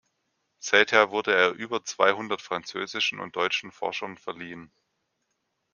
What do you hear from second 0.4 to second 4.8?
Seither wurde er über zweihundert französischen und deutschen Forschern verliehen.